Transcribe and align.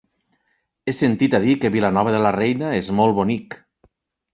He 0.85 0.95
sentit 1.01 1.37
a 1.39 1.43
dir 1.45 1.55
que 1.67 1.73
Vilanova 1.77 2.17
de 2.19 2.25
la 2.27 2.35
Reina 2.41 2.77
és 2.83 2.95
molt 3.03 3.21
bonic. 3.23 3.65